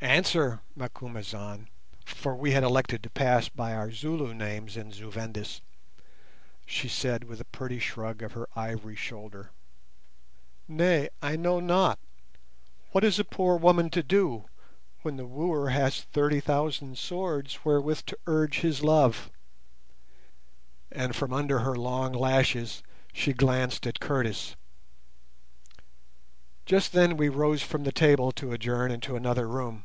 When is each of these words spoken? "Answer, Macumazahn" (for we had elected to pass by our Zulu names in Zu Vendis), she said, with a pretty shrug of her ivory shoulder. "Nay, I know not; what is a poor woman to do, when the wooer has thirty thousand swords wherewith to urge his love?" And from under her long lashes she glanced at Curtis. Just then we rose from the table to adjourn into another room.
"Answer, 0.00 0.60
Macumazahn" 0.76 1.66
(for 2.04 2.34
we 2.36 2.52
had 2.52 2.62
elected 2.62 3.02
to 3.02 3.10
pass 3.10 3.48
by 3.48 3.74
our 3.74 3.90
Zulu 3.90 4.32
names 4.32 4.76
in 4.76 4.92
Zu 4.92 5.10
Vendis), 5.10 5.60
she 6.66 6.86
said, 6.88 7.24
with 7.24 7.40
a 7.40 7.44
pretty 7.44 7.80
shrug 7.80 8.22
of 8.22 8.30
her 8.32 8.48
ivory 8.54 8.94
shoulder. 8.94 9.50
"Nay, 10.68 11.08
I 11.20 11.34
know 11.36 11.58
not; 11.58 11.98
what 12.92 13.02
is 13.02 13.18
a 13.18 13.24
poor 13.24 13.56
woman 13.56 13.90
to 13.90 14.02
do, 14.04 14.44
when 15.02 15.16
the 15.16 15.26
wooer 15.26 15.70
has 15.70 16.02
thirty 16.02 16.38
thousand 16.40 16.96
swords 16.96 17.64
wherewith 17.64 18.02
to 18.06 18.18
urge 18.28 18.60
his 18.60 18.84
love?" 18.84 19.30
And 20.92 21.14
from 21.16 21.32
under 21.32 21.58
her 21.60 21.74
long 21.76 22.12
lashes 22.12 22.84
she 23.12 23.32
glanced 23.32 23.84
at 23.86 23.98
Curtis. 24.00 24.54
Just 26.66 26.92
then 26.92 27.16
we 27.16 27.28
rose 27.28 27.62
from 27.62 27.82
the 27.84 27.92
table 27.92 28.30
to 28.32 28.52
adjourn 28.52 28.92
into 28.92 29.16
another 29.16 29.48
room. 29.48 29.82